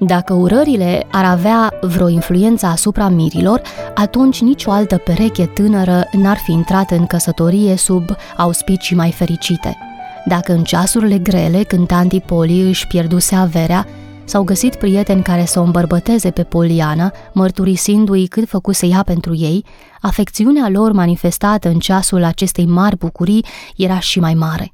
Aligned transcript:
Dacă 0.00 0.32
urările 0.32 1.06
ar 1.10 1.24
avea 1.24 1.72
vreo 1.80 2.08
influență 2.08 2.66
asupra 2.66 3.08
mirilor, 3.08 3.62
atunci 3.94 4.40
nicio 4.40 4.70
altă 4.70 4.96
pereche 4.96 5.46
tânără 5.46 6.08
n-ar 6.12 6.36
fi 6.36 6.52
intrat 6.52 6.90
în 6.90 7.06
căsătorie 7.06 7.76
sub 7.76 8.04
auspicii 8.36 8.96
mai 8.96 9.12
fericite. 9.12 9.76
Dacă 10.24 10.52
în 10.52 10.62
ceasurile 10.62 11.18
grele, 11.18 11.62
când 11.62 11.86
tanti 11.86 12.20
Poli 12.20 12.60
își 12.60 12.86
pierduse 12.86 13.34
averea, 13.34 13.86
s-au 14.24 14.42
găsit 14.42 14.74
prieteni 14.74 15.22
care 15.22 15.44
să 15.44 15.60
o 15.60 15.62
îmbărbăteze 15.62 16.30
pe 16.30 16.42
Poliana, 16.42 17.12
mărturisindu-i 17.32 18.26
cât 18.26 18.48
făcuse 18.48 18.86
ea 18.86 19.02
pentru 19.02 19.34
ei, 19.34 19.64
afecțiunea 20.00 20.68
lor 20.68 20.92
manifestată 20.92 21.68
în 21.68 21.78
ceasul 21.78 22.24
acestei 22.24 22.66
mari 22.66 22.96
bucurii 22.96 23.44
era 23.76 23.98
și 23.98 24.20
mai 24.20 24.34
mare. 24.34 24.72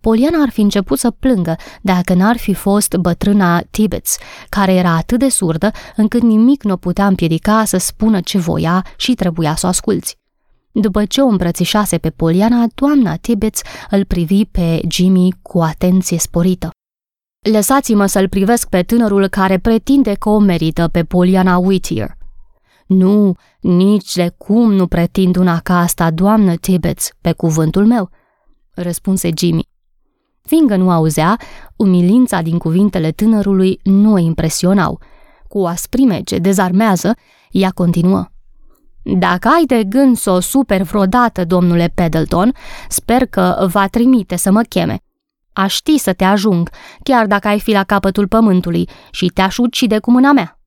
Poliana 0.00 0.42
ar 0.42 0.50
fi 0.50 0.60
început 0.60 0.98
să 0.98 1.10
plângă 1.10 1.56
dacă 1.82 2.14
n-ar 2.14 2.36
fi 2.36 2.54
fost 2.54 2.96
bătrâna 2.96 3.60
Tibbets, 3.70 4.18
care 4.48 4.74
era 4.74 4.96
atât 4.96 5.18
de 5.18 5.28
surdă 5.28 5.70
încât 5.96 6.22
nimic 6.22 6.62
nu 6.62 6.72
o 6.72 6.76
putea 6.76 7.06
împiedica 7.06 7.64
să 7.64 7.76
spună 7.76 8.20
ce 8.20 8.38
voia 8.38 8.84
și 8.96 9.14
trebuia 9.14 9.54
să 9.54 9.66
o 9.66 9.68
asculți. 9.68 10.16
După 10.72 11.04
ce 11.04 11.20
o 11.20 11.26
îmbrățișase 11.26 11.98
pe 11.98 12.10
Poliana, 12.10 12.66
doamna 12.74 13.16
Tibbets 13.16 13.62
îl 13.90 14.04
privi 14.04 14.44
pe 14.44 14.80
Jimmy 14.88 15.34
cu 15.42 15.60
atenție 15.60 16.18
sporită. 16.18 16.70
Lăsați-mă 17.52 18.06
să-l 18.06 18.28
privesc 18.28 18.68
pe 18.68 18.82
tânărul 18.82 19.28
care 19.28 19.58
pretinde 19.58 20.14
că 20.14 20.28
o 20.28 20.38
merită 20.38 20.88
pe 20.88 21.04
Poliana 21.04 21.56
Whittier. 21.56 22.16
Nu, 22.86 23.34
nici 23.60 24.14
de 24.14 24.32
cum 24.36 24.72
nu 24.72 24.86
pretind 24.86 25.36
una 25.36 25.60
ca 25.60 25.78
asta, 25.78 26.10
doamnă 26.10 26.54
Tibbets, 26.54 27.10
pe 27.20 27.32
cuvântul 27.32 27.86
meu, 27.86 28.10
răspunse 28.82 29.30
Jimmy. 29.36 29.68
Fiindcă 30.42 30.76
nu 30.76 30.90
auzea, 30.90 31.36
umilința 31.76 32.42
din 32.42 32.58
cuvintele 32.58 33.10
tânărului 33.10 33.80
nu 33.82 34.12
o 34.12 34.18
impresionau. 34.18 35.00
Cu 35.48 35.58
o 35.58 35.66
asprime 35.66 36.20
ce 36.20 36.38
dezarmează, 36.38 37.14
ea 37.50 37.70
continuă. 37.70 38.26
Dacă 39.02 39.48
ai 39.48 39.64
de 39.64 39.84
gând 39.84 40.16
să 40.16 40.30
o 40.30 40.40
super 40.40 40.82
vreodată, 40.82 41.44
domnule 41.44 41.92
Peddleton, 41.94 42.52
sper 42.88 43.26
că 43.26 43.68
va 43.72 43.86
trimite 43.86 44.36
să 44.36 44.50
mă 44.50 44.62
cheme. 44.62 45.00
Aș 45.52 45.74
ști 45.74 45.98
să 45.98 46.12
te 46.12 46.24
ajung, 46.24 46.70
chiar 47.02 47.26
dacă 47.26 47.48
ai 47.48 47.60
fi 47.60 47.70
la 47.70 47.84
capătul 47.84 48.28
pământului 48.28 48.88
și 49.10 49.26
te-aș 49.26 49.58
ucide 49.58 49.98
cu 49.98 50.10
mâna 50.10 50.32
mea. 50.32 50.60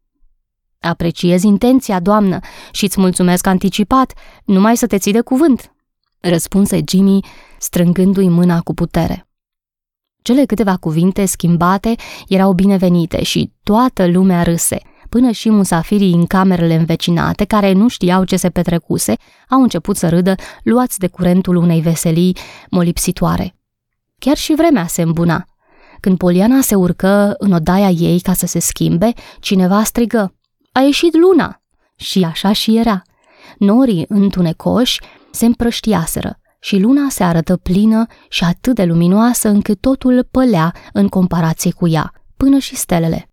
Apreciez 0.79 1.43
intenția, 1.43 1.99
doamnă, 1.99 2.39
și 2.71 2.83
îți 2.83 2.99
mulțumesc 2.99 3.47
anticipat, 3.47 4.13
numai 4.45 4.77
să 4.77 4.87
te 4.87 4.97
ții 4.97 5.11
de 5.11 5.21
cuvânt, 5.21 5.73
răspunse 6.21 6.81
Jimmy, 6.87 7.19
strângându-i 7.59 8.29
mâna 8.29 8.61
cu 8.61 8.73
putere. 8.73 9.25
Cele 10.21 10.45
câteva 10.45 10.77
cuvinte 10.77 11.25
schimbate 11.25 11.95
erau 12.27 12.53
binevenite 12.53 13.23
și 13.23 13.51
toată 13.63 14.07
lumea 14.07 14.43
râse, 14.43 14.81
până 15.09 15.31
și 15.31 15.49
musafirii 15.49 16.13
în 16.13 16.25
camerele 16.25 16.75
învecinate, 16.75 17.45
care 17.45 17.71
nu 17.71 17.87
știau 17.87 18.23
ce 18.23 18.35
se 18.35 18.49
petrecuse, 18.49 19.15
au 19.49 19.61
început 19.61 19.97
să 19.97 20.09
râdă, 20.09 20.35
luați 20.63 20.99
de 20.99 21.07
curentul 21.07 21.55
unei 21.55 21.81
veselii 21.81 22.37
molipsitoare. 22.69 23.55
Chiar 24.19 24.37
și 24.37 24.53
vremea 24.55 24.87
se 24.87 25.01
îmbuna. 25.01 25.45
Când 25.99 26.17
Poliana 26.17 26.61
se 26.61 26.75
urcă 26.75 27.35
în 27.37 27.51
odaia 27.51 27.89
ei 27.89 28.19
ca 28.19 28.33
să 28.33 28.45
se 28.45 28.59
schimbe, 28.59 29.13
cineva 29.39 29.83
strigă, 29.83 30.33
A 30.71 30.79
ieșit 30.79 31.15
luna! 31.15 31.61
Și 31.95 32.23
așa 32.23 32.51
și 32.51 32.77
era. 32.77 33.01
Norii 33.57 34.05
întunecoși 34.07 34.99
se 35.31 35.45
împrăștiaseră 35.45 36.39
și 36.59 36.77
luna 36.77 37.09
se 37.09 37.23
arătă 37.23 37.57
plină 37.57 38.05
și 38.29 38.43
atât 38.43 38.75
de 38.75 38.83
luminoasă 38.83 39.49
încât 39.49 39.79
totul 39.81 40.27
pălea 40.31 40.73
în 40.93 41.07
comparație 41.07 41.71
cu 41.71 41.87
ea, 41.87 42.13
până 42.37 42.57
și 42.57 42.75
stelele. 42.75 43.25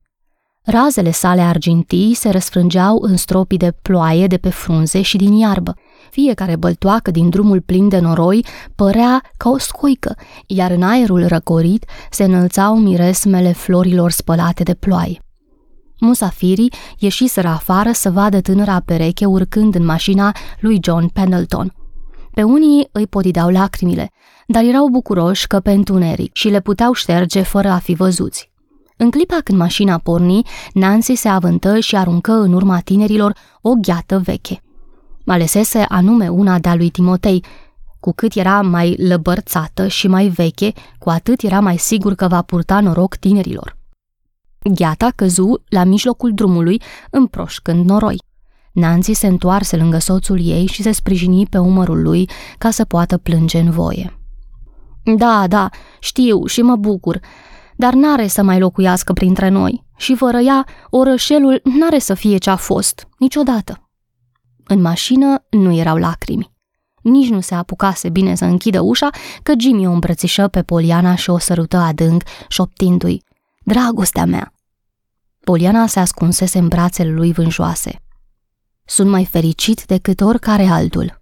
Razele 0.64 1.10
sale 1.10 1.41
argintii 1.41 2.14
se 2.14 2.31
răsfrângeau 2.31 2.98
în 3.00 3.16
stropii 3.16 3.59
de 3.59 3.72
ploaie 3.82 4.26
de 4.26 4.36
pe 4.36 4.50
frunze 4.50 5.03
și 5.03 5.16
din 5.16 5.32
iarbă. 5.32 5.75
Fiecare 6.10 6.56
băltoacă 6.56 7.10
din 7.10 7.28
drumul 7.28 7.60
plin 7.60 7.88
de 7.88 7.98
noroi 7.98 8.44
părea 8.75 9.22
ca 9.36 9.50
o 9.50 9.59
scoică, 9.59 10.16
iar 10.47 10.70
în 10.70 10.82
aerul 10.82 11.26
răcorit 11.26 11.84
se 12.10 12.25
înălțau 12.25 12.76
miresmele 12.76 13.53
florilor 13.53 14.10
spălate 14.10 14.62
de 14.62 14.75
ploaie. 14.75 15.22
Musafirii 16.00 16.72
ieșiseră 16.98 17.48
afară 17.48 17.92
să 17.92 18.10
vadă 18.10 18.41
tânăra 18.41 18.80
pereche 18.84 19.26
urcând 19.26 19.75
în 19.75 19.84
mașina 19.84 20.34
lui 20.60 20.78
John 20.82 21.06
Pendleton. 21.06 21.72
Pe 22.34 22.43
unii 22.43 22.89
îi 22.93 23.06
podidau 23.06 23.49
lacrimile, 23.49 24.11
dar 24.47 24.65
erau 24.65 24.89
bucuroși 24.89 25.47
că 25.47 25.61
pe 25.61 25.71
întuneric 25.71 26.34
și 26.34 26.49
le 26.49 26.61
puteau 26.61 26.93
șterge 26.93 27.43
fără 27.43 27.69
a 27.69 27.78
fi 27.78 27.94
văzuți. 27.94 28.50
În 28.97 29.11
clipa 29.11 29.39
când 29.44 29.59
mașina 29.59 29.99
porni, 29.99 30.43
Nancy 30.72 31.15
se 31.15 31.28
avântă 31.28 31.78
și 31.78 31.97
aruncă 31.97 32.33
în 32.33 32.53
urma 32.53 32.81
tinerilor 32.81 33.37
o 33.61 33.72
gheată 33.72 34.19
veche. 34.19 34.62
Alesese 35.27 35.78
anume 35.89 36.28
una 36.28 36.59
de-a 36.59 36.75
lui 36.75 36.91
Timotei. 36.91 37.44
Cu 38.00 38.12
cât 38.12 38.34
era 38.34 38.60
mai 38.62 38.97
lăbărțată 38.97 39.87
și 39.87 40.09
mai 40.09 40.28
veche, 40.28 40.72
cu 40.99 41.10
atât 41.10 41.43
era 41.43 41.60
mai 41.60 41.77
sigur 41.77 42.15
că 42.15 42.28
va 42.28 42.43
purta 42.43 42.81
noroc 42.81 43.16
tinerilor. 43.16 43.77
Gheata 44.62 45.12
căzu 45.16 45.62
la 45.69 45.84
mijlocul 45.84 46.34
drumului, 46.34 46.83
împroșcând 47.10 47.89
noroi. 47.89 48.19
Nancy 48.72 49.12
se 49.12 49.26
întoarse 49.26 49.76
lângă 49.76 49.98
soțul 49.98 50.40
ei 50.46 50.66
și 50.66 50.82
se 50.82 50.92
sprijini 50.92 51.46
pe 51.46 51.58
umărul 51.58 52.02
lui 52.02 52.28
ca 52.58 52.70
să 52.70 52.84
poată 52.84 53.18
plânge 53.18 53.58
în 53.58 53.70
voie. 53.70 54.18
Da, 55.16 55.46
da, 55.46 55.68
știu 56.00 56.46
și 56.46 56.62
mă 56.62 56.76
bucur, 56.76 57.20
dar 57.76 57.94
n-are 57.94 58.26
să 58.26 58.42
mai 58.42 58.58
locuiască 58.58 59.12
printre 59.12 59.48
noi 59.48 59.84
și 59.96 60.14
fără 60.14 60.38
ea, 60.38 60.66
orășelul 60.90 61.60
n-are 61.64 61.98
să 61.98 62.14
fie 62.14 62.36
ce 62.36 62.50
a 62.50 62.56
fost, 62.56 63.08
niciodată. 63.18 63.90
În 64.64 64.80
mașină 64.80 65.44
nu 65.50 65.72
erau 65.72 65.96
lacrimi. 65.96 66.50
Nici 67.02 67.28
nu 67.28 67.40
se 67.40 67.54
apucase 67.54 68.08
bine 68.08 68.34
să 68.34 68.44
închidă 68.44 68.80
ușa, 68.80 69.08
că 69.42 69.52
Jimmy 69.58 69.86
o 69.86 69.90
îmbrățișă 69.90 70.48
pe 70.48 70.62
Poliana 70.62 71.14
și 71.14 71.30
o 71.30 71.38
sărută 71.38 71.76
adânc, 71.76 72.22
șoptindu-i, 72.48 73.22
Dragostea 73.68 74.24
mea! 74.24 74.52
Poliana 75.44 75.86
se 75.86 76.00
ascunsese 76.00 76.58
în 76.58 76.68
brațele 76.68 77.10
lui 77.10 77.32
vânjoase. 77.32 78.02
Sunt 78.88 79.09
mai 79.09 79.25
fericit 79.25 79.84
decât 79.84 80.21
oricare 80.21 80.66
altul, 80.66 81.21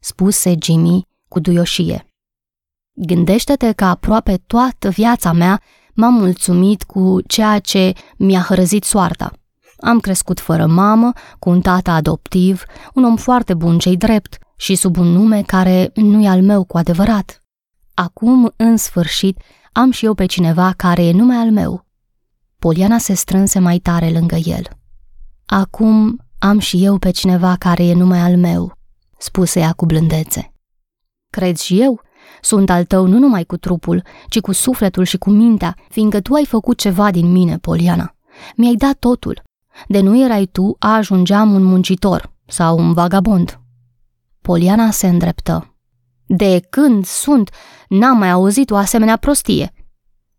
spuse 0.00 0.54
Jimmy 0.62 1.08
cu 1.28 1.40
duioșie. 1.40 2.06
Gândește-te 2.92 3.72
că 3.72 3.84
aproape 3.84 4.36
toată 4.46 4.88
viața 4.88 5.32
mea 5.32 5.62
m-am 5.94 6.14
mulțumit 6.14 6.82
cu 6.82 7.20
ceea 7.26 7.58
ce 7.58 7.92
mi-a 8.16 8.40
hărăzit 8.40 8.84
soarta. 8.84 9.32
Am 9.80 10.00
crescut 10.00 10.40
fără 10.40 10.66
mamă, 10.66 11.12
cu 11.38 11.50
un 11.50 11.60
tată 11.60 11.90
adoptiv, 11.90 12.64
un 12.94 13.04
om 13.04 13.16
foarte 13.16 13.54
bun 13.54 13.78
cei 13.78 13.96
drept 13.96 14.38
și 14.56 14.74
sub 14.74 14.96
un 14.96 15.06
nume 15.06 15.42
care 15.42 15.90
nu 15.94 16.22
e 16.22 16.28
al 16.28 16.42
meu 16.42 16.64
cu 16.64 16.76
adevărat. 16.76 17.42
Acum, 17.94 18.52
în 18.56 18.76
sfârșit, 18.76 19.40
am 19.72 19.90
și 19.90 20.04
eu 20.04 20.14
pe 20.14 20.26
cineva 20.26 20.72
care 20.76 21.04
e 21.04 21.12
numai 21.12 21.36
al 21.36 21.50
meu. 21.50 21.86
Poliana 22.58 22.98
se 22.98 23.14
strânse 23.14 23.58
mai 23.58 23.78
tare 23.78 24.10
lângă 24.10 24.36
el. 24.36 24.68
Acum 25.46 26.20
am 26.48 26.58
și 26.58 26.84
eu 26.84 26.98
pe 26.98 27.10
cineva 27.10 27.56
care 27.58 27.84
e 27.84 27.94
numai 27.94 28.18
al 28.18 28.36
meu, 28.36 28.72
spuse 29.18 29.60
ea 29.60 29.72
cu 29.72 29.86
blândețe. 29.86 30.52
Crezi 31.30 31.64
și 31.64 31.80
eu? 31.80 32.00
Sunt 32.40 32.70
al 32.70 32.84
tău 32.84 33.06
nu 33.06 33.18
numai 33.18 33.44
cu 33.44 33.56
trupul, 33.56 34.02
ci 34.28 34.40
cu 34.40 34.52
sufletul 34.52 35.04
și 35.04 35.18
cu 35.18 35.30
mintea, 35.30 35.76
fiindcă 35.88 36.20
tu 36.20 36.34
ai 36.34 36.44
făcut 36.44 36.78
ceva 36.78 37.10
din 37.10 37.32
mine, 37.32 37.58
Poliana. 37.58 38.14
Mi-ai 38.56 38.74
dat 38.74 38.94
totul. 38.98 39.42
De 39.88 40.00
nu 40.00 40.24
erai 40.24 40.46
tu, 40.46 40.76
ajungeam 40.78 41.54
un 41.54 41.62
muncitor 41.62 42.32
sau 42.46 42.78
un 42.78 42.92
vagabond. 42.92 43.60
Poliana 44.42 44.90
se 44.90 45.06
îndreptă. 45.06 45.76
De 46.26 46.60
când 46.70 47.04
sunt, 47.04 47.50
n-am 47.88 48.18
mai 48.18 48.30
auzit 48.30 48.70
o 48.70 48.76
asemenea 48.76 49.16
prostie. 49.16 49.72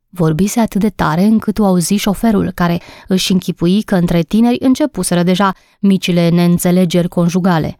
Vorbise 0.10 0.60
atât 0.60 0.82
de 0.82 0.90
tare 0.90 1.24
încât 1.24 1.60
o 1.60 1.66
auzi 1.66 1.96
șoferul, 1.96 2.52
care 2.52 2.82
își 3.08 3.32
închipui 3.32 3.82
că 3.82 3.96
între 3.96 4.22
tineri 4.22 4.58
începuseră 4.60 5.24
deja 5.24 5.54
micile 5.80 6.30
neînțelegeri 6.30 7.08
conjugale. 7.08 7.80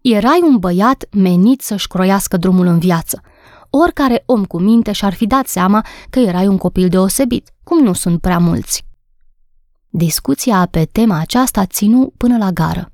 Erai 0.00 0.40
un 0.42 0.56
băiat 0.56 1.04
menit 1.10 1.60
să-și 1.60 1.86
croiască 1.86 2.36
drumul 2.36 2.66
în 2.66 2.78
viață. 2.78 3.20
Oricare 3.70 4.22
om 4.26 4.44
cu 4.44 4.58
minte 4.58 4.92
și-ar 4.92 5.14
fi 5.14 5.26
dat 5.26 5.46
seama 5.46 5.86
că 6.10 6.18
erai 6.18 6.46
un 6.46 6.56
copil 6.56 6.88
deosebit, 6.88 7.52
cum 7.62 7.82
nu 7.82 7.92
sunt 7.92 8.20
prea 8.20 8.38
mulți. 8.38 8.86
Discuția 9.88 10.68
pe 10.70 10.84
tema 10.84 11.18
aceasta 11.18 11.66
ținu 11.66 12.12
până 12.16 12.36
la 12.36 12.50
gară. 12.50 12.92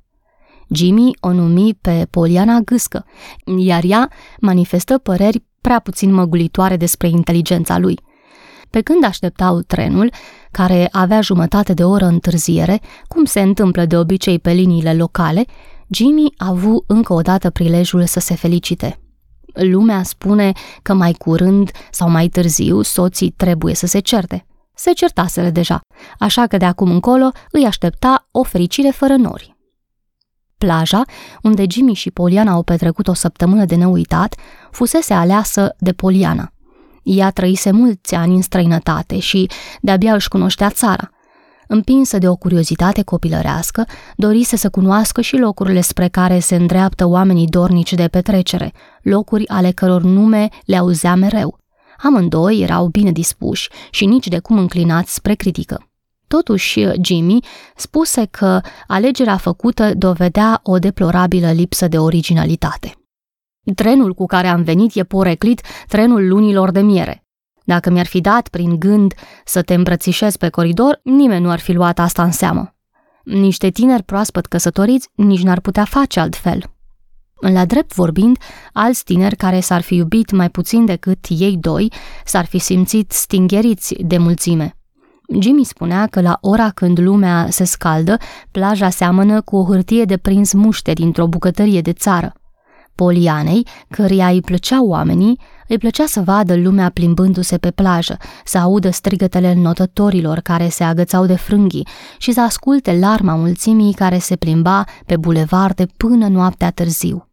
Jimmy 0.68 1.16
o 1.20 1.32
numi 1.32 1.74
pe 1.80 2.06
Poliana 2.10 2.58
gâscă, 2.60 3.04
iar 3.58 3.82
ea 3.84 4.10
manifestă 4.40 4.98
păreri 4.98 5.44
prea 5.60 5.78
puțin 5.78 6.12
măgulitoare 6.12 6.76
despre 6.76 7.08
inteligența 7.08 7.78
lui. 7.78 7.98
Pe 8.74 8.80
când 8.80 9.04
așteptau 9.04 9.60
trenul, 9.60 10.12
care 10.50 10.88
avea 10.92 11.20
jumătate 11.20 11.74
de 11.74 11.84
oră 11.84 12.04
întârziere, 12.04 12.80
cum 13.08 13.24
se 13.24 13.40
întâmplă 13.40 13.84
de 13.84 13.96
obicei 13.96 14.38
pe 14.38 14.52
liniile 14.52 14.94
locale, 14.94 15.44
Jimmy 15.88 16.34
a 16.36 16.48
avut 16.48 16.84
încă 16.86 17.12
o 17.12 17.20
dată 17.20 17.50
prilejul 17.50 18.06
să 18.06 18.20
se 18.20 18.34
felicite. 18.34 19.00
Lumea 19.52 20.02
spune 20.02 20.52
că 20.82 20.94
mai 20.94 21.12
curând 21.12 21.70
sau 21.90 22.10
mai 22.10 22.28
târziu 22.28 22.82
soții 22.82 23.30
trebuie 23.30 23.74
să 23.74 23.86
se 23.86 23.98
certe. 23.98 24.46
Se 24.74 24.92
certaseră 24.92 25.50
deja, 25.50 25.80
așa 26.18 26.46
că 26.46 26.56
de 26.56 26.64
acum 26.64 26.90
încolo 26.90 27.30
îi 27.50 27.64
aștepta 27.64 28.28
o 28.30 28.42
fericire 28.42 28.90
fără 28.90 29.14
nori. 29.14 29.56
Plaja, 30.58 31.02
unde 31.42 31.64
Jimmy 31.68 31.94
și 31.94 32.10
Poliana 32.10 32.52
au 32.52 32.62
petrecut 32.62 33.08
o 33.08 33.14
săptămână 33.14 33.64
de 33.64 33.74
neuitat, 33.74 34.34
fusese 34.70 35.14
aleasă 35.14 35.74
de 35.78 35.92
Poliana. 35.92 36.53
Ea 37.04 37.30
trăise 37.30 37.70
mulți 37.70 38.14
ani 38.14 38.34
în 38.34 38.42
străinătate 38.42 39.18
și 39.18 39.50
de-abia 39.80 40.14
își 40.14 40.28
cunoștea 40.28 40.70
țara. 40.70 41.10
Împinsă 41.66 42.18
de 42.18 42.28
o 42.28 42.36
curiozitate 42.36 43.02
copilărească, 43.02 43.86
dorise 44.16 44.56
să 44.56 44.70
cunoască 44.70 45.20
și 45.20 45.36
locurile 45.36 45.80
spre 45.80 46.08
care 46.08 46.38
se 46.38 46.54
îndreaptă 46.54 47.06
oamenii 47.06 47.46
dornici 47.46 47.94
de 47.94 48.08
petrecere, 48.08 48.72
locuri 49.02 49.48
ale 49.48 49.70
căror 49.70 50.02
nume 50.02 50.48
le 50.64 50.76
auzea 50.76 51.14
mereu. 51.14 51.58
Amândoi 51.98 52.60
erau 52.60 52.86
bine 52.86 53.12
dispuși 53.12 53.68
și 53.90 54.06
nici 54.06 54.28
de 54.28 54.38
cum 54.38 54.58
înclinați 54.58 55.14
spre 55.14 55.34
critică. 55.34 55.88
Totuși, 56.26 56.86
Jimmy 57.02 57.44
spuse 57.76 58.26
că 58.30 58.60
alegerea 58.86 59.36
făcută 59.36 59.94
dovedea 59.94 60.60
o 60.62 60.78
deplorabilă 60.78 61.50
lipsă 61.50 61.88
de 61.88 61.98
originalitate. 61.98 62.94
Trenul 63.74 64.14
cu 64.14 64.26
care 64.26 64.46
am 64.46 64.62
venit 64.62 64.94
e 64.94 65.04
poreclit 65.04 65.60
trenul 65.88 66.28
lunilor 66.28 66.70
de 66.70 66.80
miere. 66.80 67.24
Dacă 67.64 67.90
mi-ar 67.90 68.06
fi 68.06 68.20
dat 68.20 68.48
prin 68.48 68.78
gând 68.78 69.14
să 69.44 69.62
te 69.62 69.74
îmbrățișez 69.74 70.36
pe 70.36 70.48
coridor, 70.48 71.00
nimeni 71.02 71.44
nu 71.44 71.50
ar 71.50 71.58
fi 71.58 71.72
luat 71.72 71.98
asta 71.98 72.22
în 72.22 72.30
seamă. 72.30 72.74
Niște 73.24 73.70
tineri 73.70 74.02
proaspăt 74.02 74.46
căsătoriți 74.46 75.08
nici 75.14 75.42
n-ar 75.42 75.60
putea 75.60 75.84
face 75.84 76.20
altfel. 76.20 76.74
La 77.52 77.64
drept 77.64 77.94
vorbind, 77.94 78.38
alți 78.72 79.04
tineri 79.04 79.36
care 79.36 79.60
s-ar 79.60 79.80
fi 79.80 79.94
iubit 79.94 80.30
mai 80.30 80.50
puțin 80.50 80.84
decât 80.84 81.18
ei 81.28 81.56
doi 81.56 81.92
s-ar 82.24 82.44
fi 82.44 82.58
simțit 82.58 83.12
stingheriți 83.12 83.94
de 83.98 84.18
mulțime. 84.18 84.76
Jimmy 85.40 85.64
spunea 85.64 86.06
că 86.06 86.20
la 86.20 86.38
ora 86.40 86.70
când 86.70 86.98
lumea 86.98 87.46
se 87.50 87.64
scaldă, 87.64 88.16
plaja 88.50 88.90
seamănă 88.90 89.40
cu 89.40 89.56
o 89.56 89.64
hârtie 89.64 90.04
de 90.04 90.16
prins 90.16 90.52
muște 90.52 90.92
dintr-o 90.92 91.26
bucătărie 91.26 91.80
de 91.80 91.92
țară. 91.92 92.32
Polianei, 92.94 93.66
căreia 93.90 94.28
îi 94.28 94.40
plăceau 94.40 94.86
oamenii, 94.86 95.38
îi 95.68 95.78
plăcea 95.78 96.06
să 96.06 96.20
vadă 96.20 96.56
lumea 96.56 96.90
plimbându-se 96.90 97.58
pe 97.58 97.70
plajă, 97.70 98.16
să 98.44 98.58
audă 98.58 98.90
strigătele 98.90 99.54
notătorilor 99.54 100.38
care 100.38 100.68
se 100.68 100.84
agățau 100.84 101.26
de 101.26 101.36
frânghii 101.36 101.86
și 102.18 102.32
să 102.32 102.40
asculte 102.40 102.98
larma 102.98 103.34
mulțimii 103.34 103.92
care 103.92 104.18
se 104.18 104.36
plimba 104.36 104.84
pe 105.06 105.16
bulevarde 105.16 105.86
până 105.96 106.28
noaptea 106.28 106.70
târziu. 106.70 107.28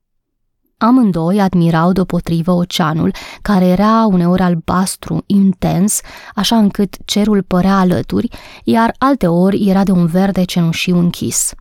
Amândoi 0.77 1.41
admirau 1.41 1.91
deopotrivă 1.91 2.51
oceanul, 2.51 3.13
care 3.41 3.65
era 3.65 4.05
uneori 4.05 4.41
albastru, 4.41 5.23
intens, 5.25 5.99
așa 6.35 6.57
încât 6.57 6.95
cerul 7.05 7.43
părea 7.43 7.79
alături, 7.79 8.27
iar 8.63 8.95
alteori 8.97 9.67
era 9.69 9.83
de 9.83 9.91
un 9.91 10.05
verde 10.05 10.43
cenușiu 10.43 10.97
închis. 10.97 11.53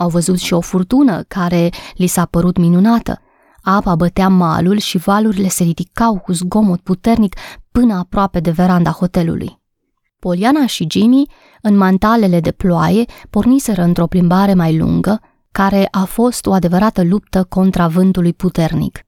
Au 0.00 0.08
văzut 0.08 0.38
și 0.38 0.52
o 0.52 0.60
furtună 0.60 1.22
care 1.28 1.70
li 1.94 2.06
s-a 2.06 2.24
părut 2.24 2.56
minunată. 2.56 3.20
Apa 3.62 3.94
bătea 3.94 4.28
malul 4.28 4.78
și 4.78 4.98
valurile 4.98 5.48
se 5.48 5.62
ridicau 5.62 6.18
cu 6.18 6.32
zgomot 6.32 6.80
puternic 6.80 7.36
până 7.72 7.94
aproape 7.94 8.40
de 8.40 8.50
veranda 8.50 8.90
hotelului. 8.90 9.60
Poliana 10.18 10.66
și 10.66 10.86
Jimmy, 10.90 11.26
în 11.62 11.76
mantalele 11.76 12.40
de 12.40 12.50
ploaie, 12.50 13.04
porniseră 13.30 13.82
într-o 13.82 14.06
plimbare 14.06 14.54
mai 14.54 14.78
lungă, 14.78 15.20
care 15.52 15.88
a 15.90 16.04
fost 16.04 16.46
o 16.46 16.52
adevărată 16.52 17.02
luptă 17.02 17.44
contra 17.44 17.88
vântului 17.88 18.32
puternic. 18.32 19.06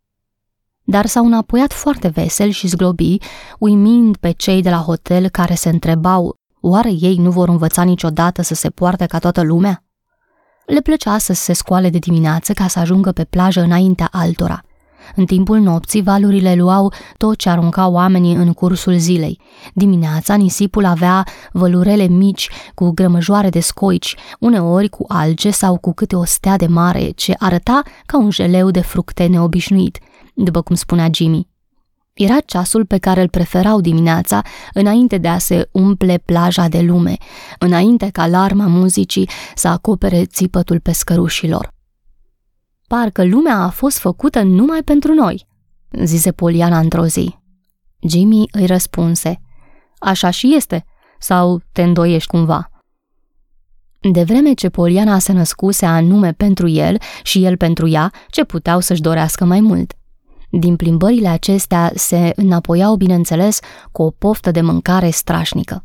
Dar 0.82 1.06
s-au 1.06 1.24
înapoiat 1.24 1.72
foarte 1.72 2.08
vesel 2.08 2.50
și 2.50 2.66
zglobi, 2.66 3.18
uimind 3.58 4.16
pe 4.16 4.30
cei 4.30 4.62
de 4.62 4.70
la 4.70 4.78
hotel 4.78 5.28
care 5.28 5.54
se 5.54 5.68
întrebau 5.68 6.36
oare 6.60 6.90
ei 6.90 7.16
nu 7.16 7.30
vor 7.30 7.48
învăța 7.48 7.82
niciodată 7.82 8.42
să 8.42 8.54
se 8.54 8.70
poarte 8.70 9.06
ca 9.06 9.18
toată 9.18 9.42
lumea? 9.42 9.84
Le 10.72 10.80
plăcea 10.80 11.18
să 11.18 11.32
se 11.32 11.52
scoale 11.52 11.90
de 11.90 11.98
dimineață 11.98 12.52
ca 12.52 12.66
să 12.66 12.78
ajungă 12.78 13.12
pe 13.12 13.24
plajă 13.24 13.60
înaintea 13.60 14.08
altora– 14.12 14.62
în 15.16 15.24
timpul 15.24 15.58
nopții, 15.58 16.02
valurile 16.02 16.54
luau 16.54 16.92
tot 17.16 17.36
ce 17.36 17.48
aruncau 17.48 17.92
oamenii 17.92 18.34
în 18.34 18.52
cursul 18.52 18.96
zilei. 18.96 19.40
Dimineața, 19.74 20.34
nisipul 20.34 20.84
avea 20.84 21.26
vălurele 21.52 22.06
mici 22.06 22.50
cu 22.74 22.90
grămăjoare 22.90 23.48
de 23.48 23.60
scoici, 23.60 24.16
uneori 24.38 24.88
cu 24.88 25.04
alge 25.08 25.50
sau 25.50 25.78
cu 25.78 25.92
câte 25.92 26.16
o 26.16 26.24
stea 26.24 26.56
de 26.56 26.66
mare, 26.66 27.10
ce 27.10 27.34
arăta 27.38 27.82
ca 28.06 28.18
un 28.18 28.30
jeleu 28.30 28.70
de 28.70 28.80
fructe 28.80 29.26
neobișnuit, 29.26 29.98
după 30.34 30.62
cum 30.62 30.74
spunea 30.74 31.08
Jimmy. 31.12 31.51
Era 32.12 32.40
ceasul 32.40 32.86
pe 32.86 32.98
care 32.98 33.20
îl 33.20 33.28
preferau 33.28 33.80
dimineața, 33.80 34.42
înainte 34.72 35.18
de 35.18 35.28
a 35.28 35.38
se 35.38 35.68
umple 35.72 36.18
plaja 36.18 36.68
de 36.68 36.80
lume, 36.80 37.16
înainte 37.58 38.08
ca 38.10 38.22
alarma 38.22 38.66
muzicii 38.66 39.28
să 39.54 39.68
acopere 39.68 40.24
țipătul 40.24 40.80
pescărușilor. 40.80 41.74
Parcă 42.86 43.24
lumea 43.24 43.56
a 43.56 43.68
fost 43.68 43.98
făcută 43.98 44.42
numai 44.42 44.82
pentru 44.82 45.14
noi, 45.14 45.46
zise 46.04 46.32
Poliana 46.32 46.78
într-o 46.78 47.06
zi. 47.06 47.36
Jimmy 48.08 48.48
îi 48.50 48.66
răspunse, 48.66 49.40
așa 49.98 50.30
și 50.30 50.54
este, 50.54 50.84
sau 51.18 51.60
te 51.72 51.82
îndoiești 51.82 52.28
cumva? 52.28 52.70
De 54.12 54.22
vreme 54.22 54.52
ce 54.52 54.68
Poliana 54.68 55.18
se 55.18 55.32
născuse 55.32 55.86
anume 55.86 56.32
pentru 56.32 56.68
el 56.68 56.98
și 57.22 57.44
el 57.44 57.56
pentru 57.56 57.88
ea, 57.88 58.12
ce 58.28 58.44
puteau 58.44 58.80
să-și 58.80 59.00
dorească 59.00 59.44
mai 59.44 59.60
mult. 59.60 59.96
Din 60.58 60.76
plimbările 60.76 61.28
acestea 61.28 61.92
se 61.94 62.32
înapoiau, 62.36 62.96
bineînțeles, 62.96 63.58
cu 63.92 64.02
o 64.02 64.10
poftă 64.10 64.50
de 64.50 64.60
mâncare 64.60 65.10
strașnică. 65.10 65.84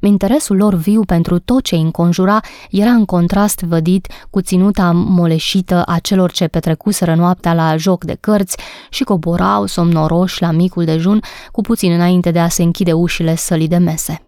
Interesul 0.00 0.56
lor 0.56 0.74
viu 0.74 1.04
pentru 1.04 1.38
tot 1.38 1.62
ce 1.62 1.74
îi 1.74 1.80
înconjura 1.80 2.40
era 2.70 2.90
în 2.90 3.04
contrast 3.04 3.60
vădit 3.60 4.06
cu 4.30 4.40
ținuta 4.40 4.92
moleșită 4.92 5.82
a 5.86 5.98
celor 5.98 6.30
ce 6.30 6.46
petrecuseră 6.46 7.14
noaptea 7.14 7.54
la 7.54 7.76
joc 7.76 8.04
de 8.04 8.16
cărți 8.20 8.56
și 8.90 9.04
coborau 9.04 9.66
somnoroși 9.66 10.42
la 10.42 10.50
micul 10.50 10.84
dejun 10.84 11.20
cu 11.52 11.60
puțin 11.60 11.92
înainte 11.92 12.30
de 12.30 12.38
a 12.38 12.48
se 12.48 12.62
închide 12.62 12.92
ușile 12.92 13.34
sălii 13.34 13.68
de 13.68 13.76
mese. 13.76 14.27